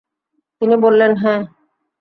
তিনি 0.61 0.75
বললেনঃ 0.83 1.17
হ্যাঁ। 1.23 1.41